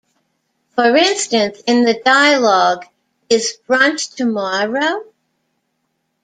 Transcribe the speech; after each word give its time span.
For 0.73 0.97
instance, 0.97 1.61
in 1.67 1.83
the 1.83 1.93
dialogue 2.03 2.87
Is 3.29 3.51
it 3.51 3.67
brunch 3.67 4.15
tomorrow? 4.15 5.03